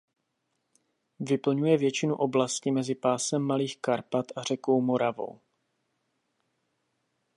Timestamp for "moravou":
4.81-5.39